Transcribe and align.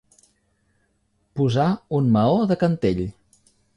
Posar 1.41 1.67
un 1.99 2.09
maó 2.17 2.41
de 2.53 2.59
cantell. 2.65 3.05